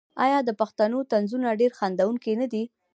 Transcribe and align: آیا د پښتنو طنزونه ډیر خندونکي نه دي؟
آیا 0.25 0.39
د 0.45 0.49
پښتنو 0.61 0.99
طنزونه 1.11 1.47
ډیر 1.61 1.71
خندونکي 1.79 2.33
نه 2.41 2.47
دي؟ 2.51 2.63